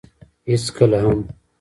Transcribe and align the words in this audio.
هېڅکله 0.49 0.97
هم. 1.03 1.19